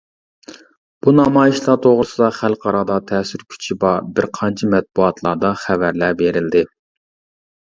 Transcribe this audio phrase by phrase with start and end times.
[1.05, 6.65] بۇ نامايىشلار توغرىسىدا خەلقئارادا تەسىر كۈچى بار بىر قانچە مەتبۇئاتلاردا خەۋەرلەر بېرىلدى.